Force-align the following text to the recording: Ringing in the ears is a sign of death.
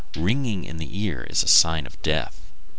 Ringing 0.17 0.63
in 0.63 0.77
the 0.77 0.99
ears 0.99 1.37
is 1.37 1.43
a 1.43 1.47
sign 1.47 1.85
of 1.85 2.01
death. 2.01 2.41